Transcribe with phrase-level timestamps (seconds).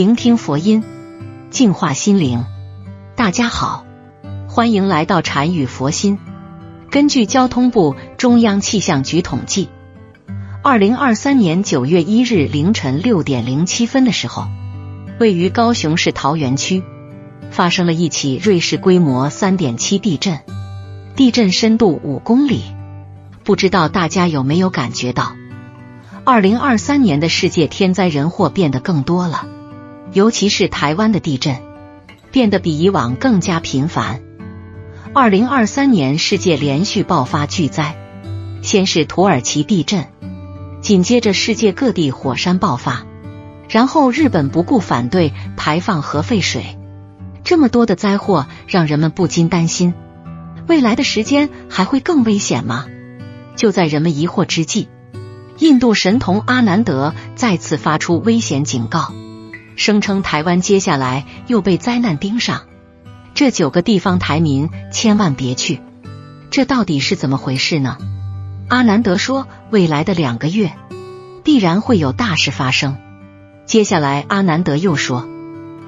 [0.00, 0.82] 聆听佛音，
[1.50, 2.46] 净化心灵。
[3.16, 3.84] 大家好，
[4.48, 6.18] 欢迎来到禅语佛心。
[6.90, 9.68] 根据交通部、中央气象局统计，
[10.62, 14.48] 二零二三年九月一日凌晨六点零七分的时候，
[15.18, 16.82] 位于高雄市桃园区
[17.50, 20.40] 发生了一起瑞士规模三点七地震，
[21.14, 22.62] 地震深度五公里。
[23.44, 25.34] 不知道大家有没有感觉到？
[26.24, 29.46] 二零二三年的世界天灾人祸变得更多了，
[30.12, 31.56] 尤其是台湾的地震
[32.32, 34.20] 变得比以往更加频繁。
[35.12, 37.96] 二零二三年世界连续爆发巨灾，
[38.62, 40.06] 先是土耳其地震，
[40.80, 43.04] 紧接着世界各地火山爆发，
[43.68, 46.78] 然后日本不顾反对排放核废水，
[47.42, 49.94] 这么多的灾祸让人们不禁担心：
[50.68, 52.86] 未来的时间还会更危险吗？
[53.56, 54.88] 就在人们疑惑之际。
[55.58, 59.12] 印度神童阿南德再次发出危险警告，
[59.80, 62.66] 声称台湾接下来又被灾难盯上，
[63.32, 65.80] 这九个地方台民千万别去。
[66.50, 67.96] 这到底是怎么回事呢？
[68.68, 70.72] 阿南德说，未来的两个月
[71.44, 72.98] 必然会有大事发生。
[73.64, 75.26] 接下来，阿南德又说，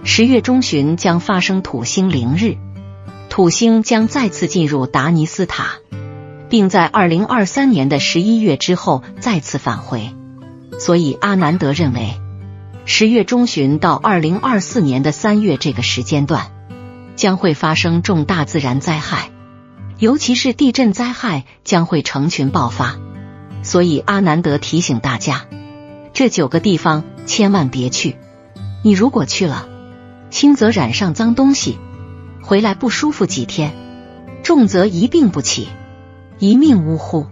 [0.05, 2.57] 十月中旬将发生土星凌日，
[3.29, 5.67] 土星将再次进入达尼斯塔。
[6.49, 10.15] 并在二零二三年的十一月之后再次返回，
[10.81, 12.15] 所以阿南德认为，
[12.85, 16.51] 十月中旬到二零二四年的三月这个时间段
[17.15, 19.31] 将会发生重大自然灾害，
[19.99, 22.97] 尤其是地震灾害将会成群爆发。
[23.63, 25.47] 所以阿南德提醒大家，
[26.13, 28.17] 这九个地方千万别去。
[28.83, 29.69] 你如果去了，
[30.31, 31.79] 轻则染上脏东西，
[32.43, 33.71] 回来不舒服几天；
[34.43, 35.69] 重则一病不起。
[36.41, 37.29] 一命呜呼。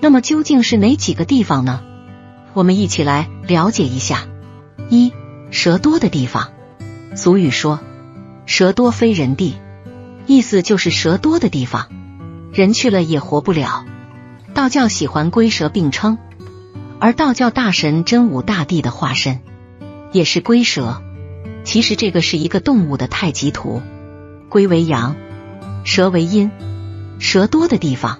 [0.00, 1.84] 那么究竟是哪几个地方呢？
[2.52, 4.26] 我们一起来了解一下。
[4.88, 5.12] 一
[5.50, 6.52] 蛇多的地方，
[7.14, 7.80] 俗语说
[8.46, 9.56] “蛇多非人地”，
[10.26, 11.88] 意思就是蛇多的地方，
[12.52, 13.84] 人去了也活不了。
[14.54, 16.18] 道教喜欢龟蛇并称，
[16.98, 19.40] 而道教大神真武大帝的化身
[20.12, 21.02] 也是龟蛇。
[21.64, 23.80] 其实这个是一个动物的太极图，
[24.48, 25.16] 龟为阳，
[25.84, 26.50] 蛇为阴，
[27.18, 28.18] 蛇多的地方。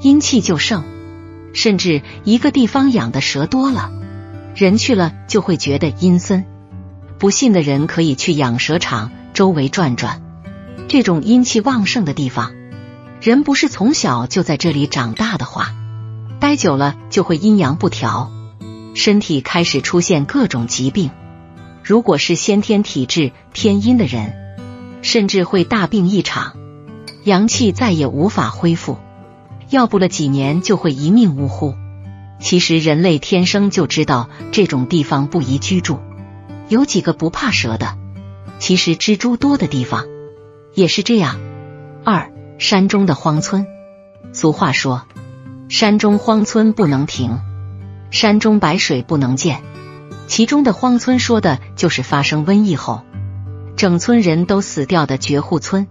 [0.00, 0.84] 阴气就盛，
[1.52, 3.90] 甚至一个地方养的蛇多了，
[4.58, 6.44] 人去了就会觉得阴森。
[7.20, 10.20] 不信的人可以去养蛇场周围转转，
[10.88, 12.52] 这种阴气旺盛的地方，
[13.20, 15.76] 人不是从小就在这里长大的话，
[16.40, 18.32] 待久了就会阴阳不调，
[18.96, 21.12] 身体开始出现各种疾病。
[21.84, 24.34] 如果是先天体质偏阴的人，
[25.02, 26.54] 甚至会大病一场，
[27.22, 28.98] 阳气再也无法恢复。
[29.70, 31.76] 要不了几年就会一命呜呼。
[32.40, 36.00] 其实人类天生就知道这种地方不宜居住。
[36.68, 37.96] 有几个不怕蛇的，
[38.58, 40.06] 其实蜘蛛多的地方
[40.74, 41.40] 也是这样。
[42.04, 43.66] 二山中的荒村，
[44.32, 45.06] 俗话说
[45.68, 47.38] 山中荒村不能停，
[48.10, 49.62] 山中白水不能见。
[50.26, 53.02] 其中的荒村说的就是发生瘟疫后，
[53.76, 55.86] 整村人都死掉的绝户村。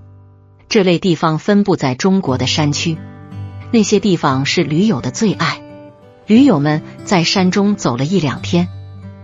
[0.70, 2.98] 这类地方分布在中国的山区。
[3.72, 5.62] 那些地方是驴友的最爱，
[6.28, 8.68] 驴友们在山中走了一两天，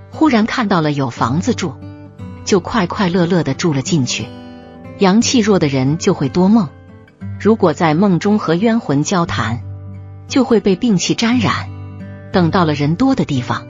[0.09, 1.73] 忽然看到了有房子住，
[2.45, 4.25] 就快快乐乐的住了进去。
[4.99, 6.69] 阳气弱的人就会多梦，
[7.41, 9.61] 如果在梦中和冤魂交谈，
[10.29, 11.69] 就会被病气沾染。
[12.31, 13.67] 等到了人多的地方，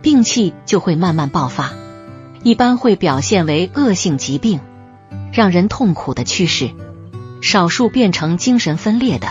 [0.00, 1.72] 病气就会慢慢爆发，
[2.42, 4.60] 一般会表现为恶性疾病，
[5.30, 6.70] 让人痛苦的去世，
[7.42, 9.28] 少数变成精神分裂的。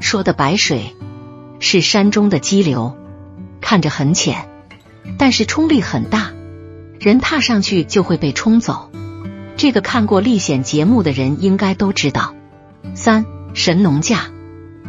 [0.00, 0.96] 说的白水
[1.64, 2.96] 是山中的激流，
[3.60, 4.48] 看着很浅，
[5.16, 6.32] 但是冲力很大，
[6.98, 8.90] 人踏上去就会被冲走。
[9.56, 12.34] 这个看过历险节目的人应该都知道。
[12.94, 13.24] 三
[13.54, 14.22] 神农架，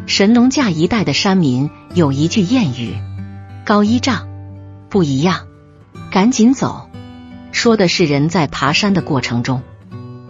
[0.08, 2.96] 神农架一带的山民有一句谚语
[3.64, 4.28] ：“高一丈
[4.90, 5.46] 不一样，
[6.10, 6.90] 赶紧走。”
[7.54, 9.62] 说的是人在爬山的过程中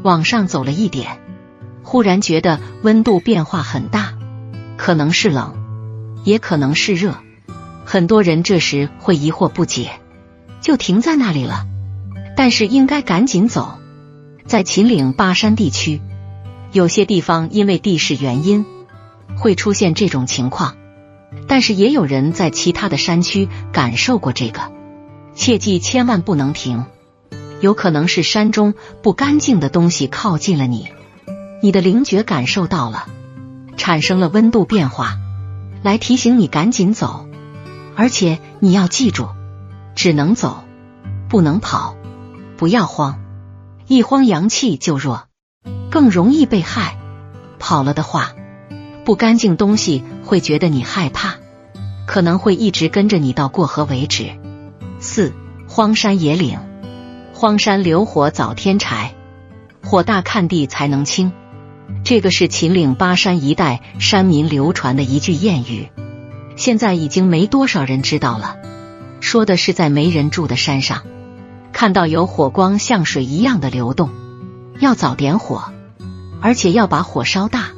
[0.01, 1.19] 往上走了一点，
[1.83, 4.13] 忽然觉得温度变化很大。
[4.75, 5.62] 可能是冷，
[6.23, 7.15] 也可能是热。
[7.85, 9.91] 很多人这时会疑惑不解，
[10.61, 11.65] 就停在那里了。
[12.35, 13.79] 但是应该赶紧走。
[14.45, 16.01] 在秦岭巴山地区，
[16.71, 18.65] 有些地方因为地势原因
[19.37, 20.75] 会出现这种情况，
[21.47, 24.71] 但是也有人在其他的山区感受过这个。
[25.35, 26.85] 切记千万不能停，
[27.61, 30.89] 有可能是山中不干净的东西靠近了你，
[31.61, 33.07] 你的灵觉感受到了。
[33.77, 35.17] 产生了温度变化，
[35.83, 37.27] 来提醒你赶紧走，
[37.95, 39.27] 而且你要记住，
[39.95, 40.63] 只能走，
[41.29, 41.95] 不能跑，
[42.57, 43.19] 不要慌，
[43.87, 45.27] 一慌阳气就弱，
[45.91, 46.97] 更容易被害。
[47.59, 48.31] 跑了的话，
[49.03, 51.35] 不干净东西会觉得你害怕，
[52.07, 54.31] 可能会一直跟着你到过河为止。
[54.99, 55.33] 四
[55.67, 56.59] 荒山野岭，
[57.33, 59.13] 荒山流火早添柴，
[59.83, 61.33] 火大看地才能清。
[62.03, 65.89] 这个是秦岭巴山一带山民流传的一句谚语，
[66.55, 68.57] 现在已经没多少人知道了。
[69.21, 71.03] 说的是在没人住的山上，
[71.71, 74.09] 看到有火光像水一样的流动，
[74.79, 75.71] 要早点火。
[76.41, 77.69] 而且要把火烧大，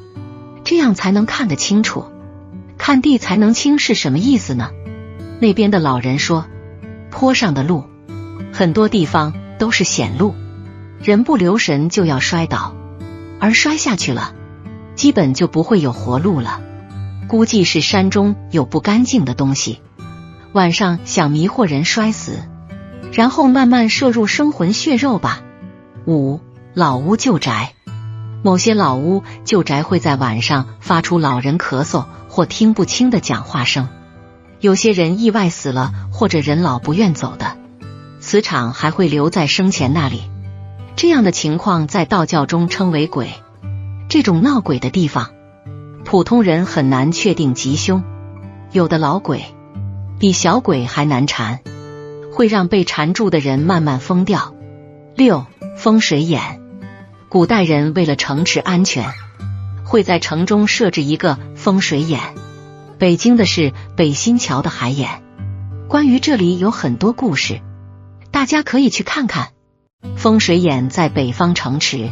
[0.64, 2.06] 这样才能看得清楚。
[2.80, 4.72] 看地才能清是什么意思呢？
[5.40, 6.48] 那边的老人说，
[7.12, 7.84] 坡上的路
[8.52, 10.34] 很多地方都是险路，
[11.00, 12.76] 人不留神就要摔倒，
[13.46, 14.34] 而摔下去了，
[14.96, 16.62] 基本就不会有活路了。
[17.28, 19.82] 估计是山中有不干净的东西，
[20.52, 22.40] 晚上想迷惑人摔死，
[23.14, 25.44] 然后慢慢摄入生魂血肉吧。
[26.08, 26.40] 五
[26.74, 27.74] 老屋旧宅。
[28.42, 33.90] 某些老屋旧宅会在晚上发出老人咳嗽或听不清的讲话声，
[34.60, 37.56] 有些人意外死了或者人老不愿走的，
[38.20, 40.32] 磁场还会留在生前那里。
[40.96, 43.30] 这样的情况在道教中称为鬼。
[44.08, 45.32] 这种闹鬼的地方，
[46.06, 48.04] 普通人很难确定吉凶。
[48.72, 49.44] 有的老鬼
[50.20, 51.60] 比小鬼还难缠，
[52.32, 54.56] 会让被缠住的人慢慢疯掉。
[55.16, 55.46] 六
[55.78, 56.62] 风水眼。
[57.28, 59.12] 古代人为了城池安全，
[59.84, 62.22] 会在城中设置一个风水眼。
[62.98, 65.22] 北京的是北新桥的海眼，
[65.90, 67.60] 关于这里有很多故事，
[68.32, 69.50] 大家可以去看看。
[70.16, 72.12] 风水眼在北方城池，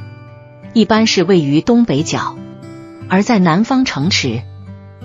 [0.74, 2.36] 一般是位于东北角；
[3.10, 4.42] 而在南方城池，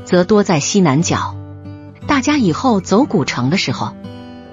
[0.04, 1.34] 则多在西南角。
[2.06, 3.94] 大家以后走古城的时候，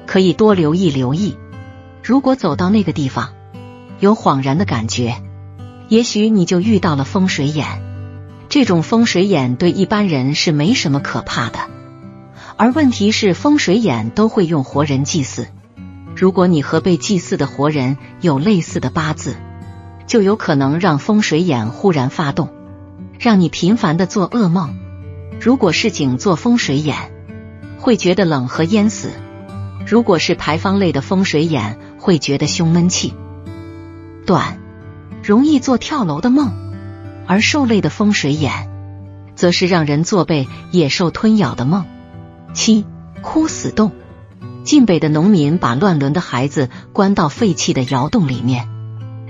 [0.06, 1.38] 可以多留意留意。
[2.04, 3.34] 如果走到那个地方，
[4.00, 5.16] 有恍然的感觉。
[5.88, 7.82] 也许你就遇到了风水眼，
[8.50, 11.60] 这种风水眼对一般人是没什么可怕的，
[12.58, 15.48] 而问题是风水眼都会用活人祭祀。
[16.16, 19.36] 如果你和被祭祀的活人有类似的八字，
[20.08, 22.50] 就有可能让风水眼忽然发动，
[23.20, 24.78] 让你频繁的做噩梦。
[25.42, 27.12] 如果是井做风水眼，
[27.78, 29.10] 会觉得冷和淹死；
[29.86, 33.14] 如果是牌坊类的风水眼，会觉得胸闷气
[34.26, 34.60] 短。
[35.22, 36.54] 容易做跳楼的梦，
[37.26, 38.70] 而兽类的风水眼，
[39.36, 41.84] 则是让人做被野兽吞咬的梦。
[42.54, 42.86] 七
[43.24, 43.92] 枯死洞，
[44.66, 48.68] 晋北的农民把乱伦的孩子关到废弃的窑洞里面，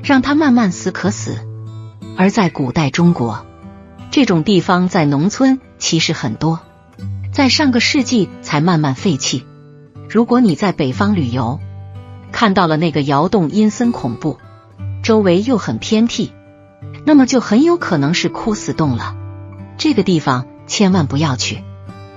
[0.01, 1.37] 让他慢慢死渴死。
[2.17, 3.45] 而在古代中国，
[4.11, 6.61] 这种地方在农村其实很多，
[7.33, 9.45] 在上个世纪才慢慢废弃。
[10.09, 11.59] 如果你在北方旅游，
[12.31, 14.39] 看到了那个窑洞，阴森恐怖。
[15.03, 16.31] 周围又很偏僻，
[17.05, 19.15] 那么就很有可能是枯死洞了。
[19.77, 21.61] 这个地方千万不要去，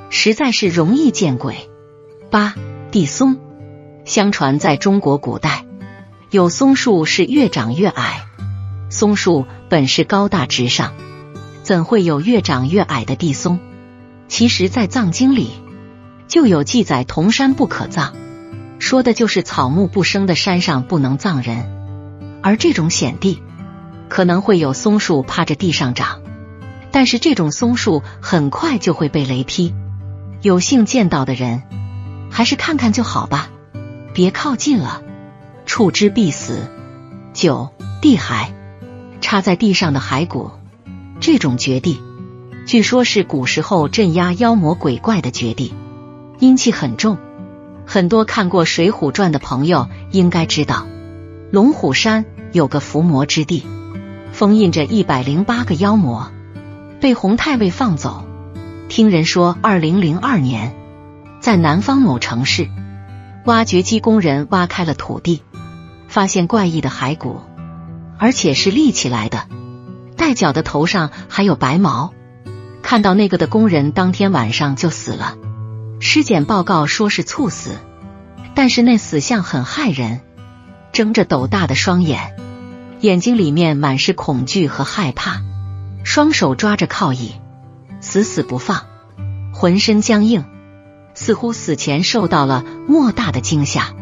[0.09, 1.69] 实在是容易见鬼。
[2.31, 2.55] 八
[2.91, 3.37] 地松，
[4.07, 5.67] 相传在中国古代，
[6.31, 8.25] 有松树是越长越矮。
[8.89, 10.95] 松树本是高大直上，
[11.63, 13.59] 怎会有越长越矮的地松？
[14.27, 15.51] 其实，在藏经里
[16.29, 18.15] 就有记载：“铜山不可葬”，
[18.81, 21.71] 说的就是草木不生的山上不能葬人。
[22.43, 23.43] 而这种险地
[24.09, 26.23] 可能会有松树趴着地上长，
[26.91, 29.75] 但是这种松树很快就会被雷劈。
[30.41, 31.63] 有幸见到的人，
[32.39, 33.51] 还是看看就好吧，
[34.15, 35.03] 别靠近了，
[35.67, 36.69] 触之必死。
[37.35, 38.53] 九地骸，
[39.21, 40.53] 插在地上的骸骨，
[41.19, 42.01] 这种绝地，
[42.65, 45.75] 据说是古时候镇压妖魔鬼怪的绝地，
[46.39, 47.19] 阴气很重。
[47.85, 50.87] 很多看过《水浒传》的朋友应该知道。
[51.51, 53.67] 龙虎山有个伏魔之地，
[54.31, 56.31] 封印着一百零八个妖魔，
[57.01, 58.25] 被洪太尉放走。
[58.89, 60.77] 听人说，二零零二年，
[61.41, 62.69] 在南方某城市，
[63.45, 65.43] 挖掘机工人挖开了土地，
[66.09, 67.41] 发现怪异的骸骨，
[68.19, 69.47] 而且是立起来的，
[70.17, 72.13] 带角的头上还有白毛。
[72.83, 75.37] 看到那个的工人当天晚上就死了，
[76.01, 77.77] 尸检报告说是猝死，
[78.55, 80.21] 但是那死相很骇人。
[80.91, 82.35] 睁着斗大的双眼，
[83.01, 85.43] 眼睛里面满是恐惧和害怕，
[86.03, 87.35] 双手抓着靠椅，
[88.01, 88.87] 死死不放，
[89.53, 90.45] 浑身僵硬，
[91.21, 93.93] 似乎死前受到了莫大的惊吓。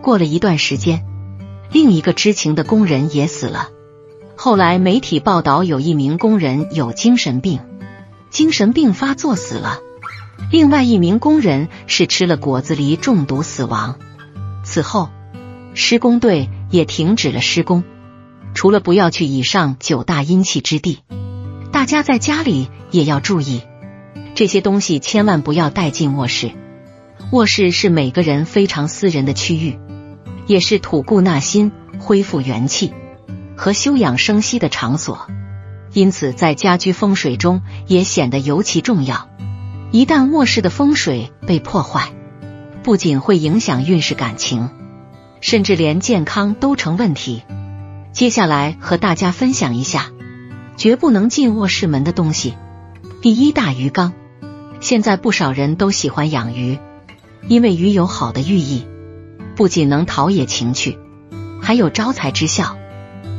[0.00, 1.04] 过了一段时间，
[1.72, 3.70] 另一个知情的工人也死了。
[4.36, 7.58] 后来媒体报道，有一名工人有精神病，
[8.30, 9.80] 精神病发作死了；
[10.52, 13.98] 另外一名工人是吃了果子狸中毒死亡。
[14.64, 15.10] 此后。
[15.74, 17.82] 施工队也停止了施工。
[18.52, 20.98] 除了不要去以上九大阴气之地，
[21.72, 23.62] 大家在家里也要注意，
[24.34, 26.52] 这些东西千万不要带进卧室。
[27.30, 29.78] 卧室是每个人非常私人的区域，
[30.46, 32.92] 也是吐故纳新、恢复元气
[33.56, 35.28] 和休养生息的场所，
[35.92, 39.28] 因此在家居风水中也显得尤其重要。
[39.90, 42.12] 一旦卧室的风水被破坏，
[42.82, 44.70] 不仅会影响运势、感情，
[45.40, 47.42] 甚至连健康都成问题。
[48.12, 50.10] 接下来和大家分享一下
[50.76, 52.54] 绝不能进卧室门的东西。
[53.20, 54.12] 第一，大鱼缸。
[54.82, 56.78] 现在不少人都喜欢养鱼。
[57.46, 58.84] 因为鱼有好的寓意，
[59.54, 60.98] 不仅能陶冶情趣，
[61.60, 62.76] 还有招财之效。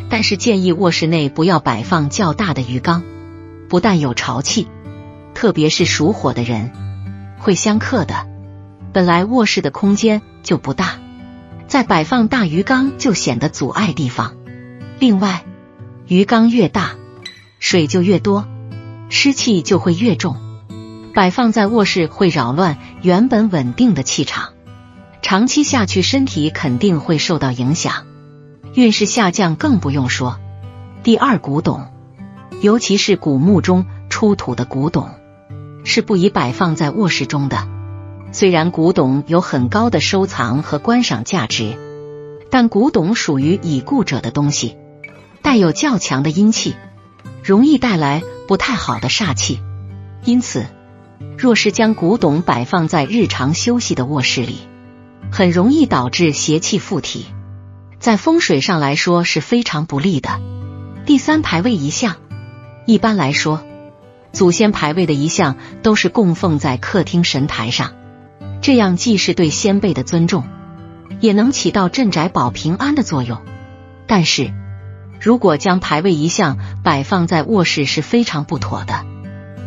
[0.09, 3.03] 但是建议卧室内不要摆放较大的鱼缸，
[3.67, 4.67] 不但有潮气，
[5.33, 6.71] 特别是属火的人
[7.39, 8.25] 会相克的。
[8.93, 10.99] 本来卧室的空间就不大，
[11.67, 14.35] 再摆放大鱼缸就显得阻碍地方。
[14.97, 15.43] 另外，
[16.07, 16.91] 鱼缸越大，
[17.59, 18.47] 水就越多，
[19.09, 20.37] 湿气就会越重。
[21.13, 24.53] 摆放在卧室会扰乱原本稳定的气场，
[25.21, 28.07] 长期下去身体肯定会受到影响，
[28.73, 30.39] 运势下降更不用说。
[31.03, 31.85] 第二，古董，
[32.61, 35.11] 尤其是古墓中出土的古董，
[35.83, 37.67] 是不宜摆放在卧室中的。
[38.31, 41.77] 虽然古董有很高的收藏和观赏价值，
[42.49, 44.77] 但古董属于已故者的东西，
[45.43, 46.75] 带有较强的阴气，
[47.43, 49.59] 容易带来不太好的煞气，
[50.23, 50.65] 因此。
[51.37, 54.57] 若是将古董摆放在日常休息的卧室里，
[55.31, 57.25] 很容易导致邪气附体，
[57.99, 60.39] 在风水上来说是非常不利的。
[61.05, 62.15] 第三，排位遗像，
[62.85, 63.61] 一般来说，
[64.31, 67.93] 祖先牌位的遗像都是供奉在客厅神台上，
[68.61, 70.45] 这样既是对先辈的尊重，
[71.19, 73.41] 也能起到镇宅保平安的作用。
[74.07, 74.53] 但是，
[75.19, 79.12] 如果将牌位遗像摆放在卧室是非常不妥的。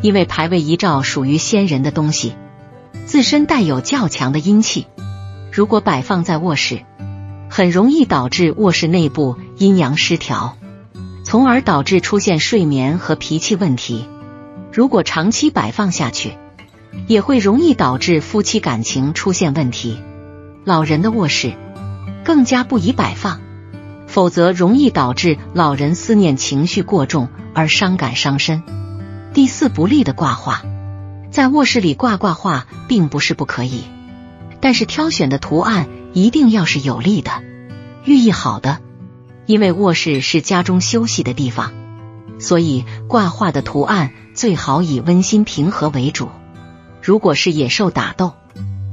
[0.02, 2.34] 因为牌位遗照属于先人的东西，
[3.06, 4.86] 自身带有较强的阴气，
[5.52, 6.82] 如果摆放在卧室，
[7.48, 10.56] 很容易导致卧室内部阴阳失调，
[11.24, 14.06] 从而导致出现睡眠和脾气问题。
[14.72, 16.32] 如果长期摆放下去，
[17.06, 19.98] 也会容易导致夫妻感情出现问题。
[20.64, 21.54] 老人的卧室
[22.24, 23.40] 更加不宜摆放，
[24.06, 28.62] 否则容易导致老人思念情绪过重而伤感伤身。
[29.36, 30.62] 第四不利的挂画，
[31.30, 33.82] 在卧室里挂挂画并不是不可以，
[34.62, 37.42] 但是挑选的图案一定要是有利的、
[38.06, 38.80] 寓意好的。
[39.44, 41.74] 因为卧室是家中休息的地方，
[42.38, 46.30] 所以挂画的图案最好以温馨平和为主。
[47.02, 48.32] 如果是野兽打斗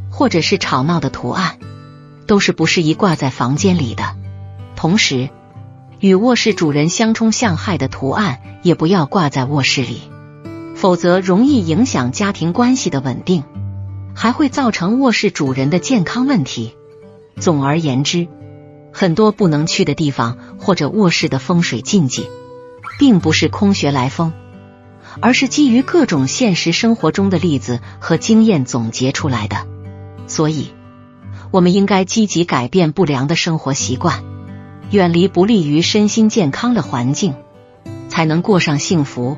[0.09, 1.57] 或者是吵闹的图案，
[2.27, 4.17] 都是不适宜挂在房间里的。
[4.75, 5.29] 同时，
[6.01, 10.01] 与卧室主人相冲相害的图案也不要挂在卧室里。
[10.83, 13.45] 否则容易影响家庭关系的稳定，
[14.13, 16.75] 还会造成卧室主人的健康问题。
[17.39, 18.27] 总而言之，
[18.91, 22.27] 很多不能去的地方或者卧室的风水禁忌，
[22.99, 24.33] 并不是空穴来风，
[25.21, 29.65] 而是基于各种现实生活中的例子和经验总结出来的。
[30.27, 30.73] 所以，
[31.51, 34.21] 我们应该积极改变不良的生活习惯，
[34.91, 37.35] 远离不利于身心健康的环境，
[38.09, 39.37] 才能过上幸福。